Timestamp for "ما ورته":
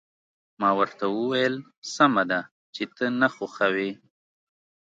0.59-1.05